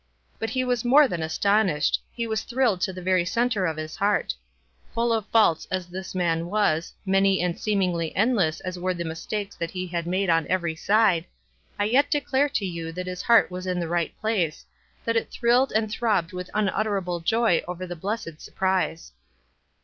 [0.39, 3.95] But he was more than astonished— he was thrilled to the very center of his
[3.97, 4.33] heart.
[4.95, 9.55] Full of faults as this man was, many and seemingly endless as were the mistakes
[9.57, 11.25] that he made on every side,
[11.77, 14.65] I yet de clare to you that his heart was in the right place,
[15.05, 19.11] that it thrilled and throbbed with unutterable joy over the blessed surprise.